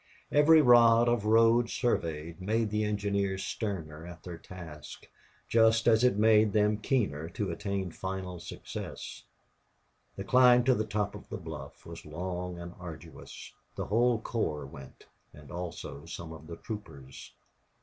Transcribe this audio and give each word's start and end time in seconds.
Every 0.31 0.63
rod 0.63 1.07
of 1.07 1.27
road 1.27 1.69
surveyed 1.69 2.41
made 2.41 2.71
the 2.71 2.83
engineers 2.83 3.43
sterner 3.43 4.03
at 4.07 4.23
their 4.23 4.39
task, 4.39 5.07
just 5.47 5.87
as 5.87 6.03
it 6.03 6.17
made 6.17 6.53
them 6.53 6.77
keener 6.79 7.29
to 7.29 7.51
attain 7.51 7.91
final 7.91 8.39
success. 8.39 9.25
The 10.15 10.23
climb 10.23 10.63
to 10.63 10.73
the 10.73 10.87
top 10.87 11.13
of 11.13 11.29
the 11.29 11.37
bluff 11.37 11.85
was 11.85 12.03
long 12.03 12.57
and 12.57 12.73
arduous. 12.79 13.53
The 13.75 13.85
whole 13.85 14.19
corps 14.19 14.65
went, 14.65 15.05
and 15.35 15.51
also 15.51 16.07
some 16.07 16.33
of 16.33 16.47
the 16.47 16.55
troopers. 16.57 17.33